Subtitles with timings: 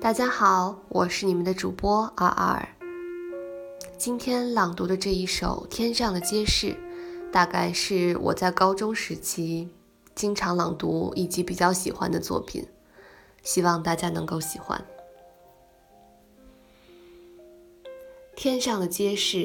[0.00, 2.66] 大家好，我是你们的主播二二。
[3.98, 6.68] 今天朗读的这一首《天上的街市》，
[7.30, 9.68] 大概是我在高中时期
[10.14, 12.66] 经常朗读以及比较喜欢的作品，
[13.42, 14.82] 希望大家能够喜欢。
[18.34, 19.36] 《天上的街市》，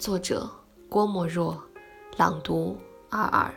[0.00, 0.50] 作者
[0.88, 1.62] 郭沫若，
[2.16, 2.76] 朗读
[3.08, 3.54] 二二。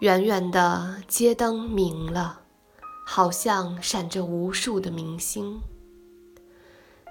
[0.00, 2.40] 远远的街灯明了。
[3.08, 5.60] 好像闪着无数的明星，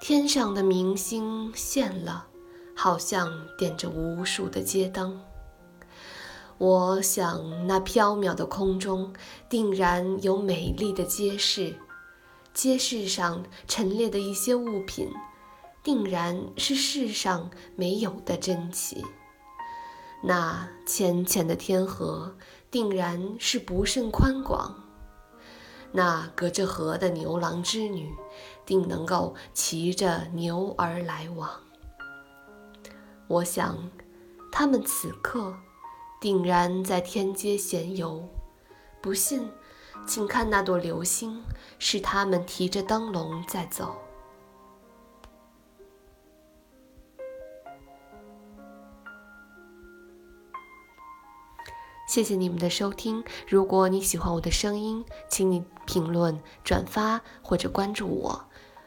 [0.01, 2.27] 天上的明星现了，
[2.75, 5.21] 好像点着无数的街灯。
[6.57, 9.13] 我想，那缥缈的空中
[9.49, 11.73] 定然有美丽的街市，
[12.53, 15.09] 街市上陈列的一些物品，
[15.81, 19.01] 定然是世上没有的珍奇。
[20.21, 22.35] 那浅浅的天河，
[22.69, 24.81] 定然是不甚宽广。
[25.95, 28.13] 那隔着河的牛郎织女，
[28.65, 31.49] 定能够骑着牛儿来往。
[33.27, 33.89] 我想，
[34.51, 35.55] 他们此刻
[36.19, 38.27] 定然在天街闲游。
[39.01, 39.49] 不信，
[40.05, 41.41] 请看那朵流星，
[41.79, 43.95] 是他们提着灯笼在走。
[52.15, 53.21] 谢谢你们的收听。
[53.45, 58.45] 如果你喜欢我的声音，请你评论、转发或者关注我，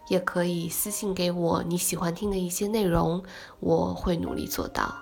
[0.08, 3.22] 也可以私信给我你喜欢听的一些内容，
[3.60, 4.94] 我会努力做到。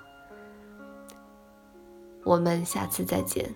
[2.24, 3.54] 我们下次再见。